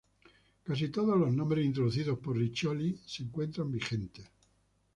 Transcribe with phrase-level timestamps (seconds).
[0.63, 4.27] Casi todos los nombres introducidos por Riccioli se encuentran vigentes.